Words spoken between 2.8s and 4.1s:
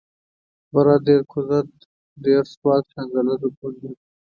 شانګله بونير